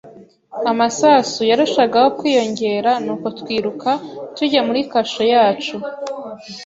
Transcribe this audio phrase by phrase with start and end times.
[0.71, 3.89] Amasasu yarushagaho kwiyongera, nuko twiruka
[4.35, 5.75] tujya muri kasho yacu.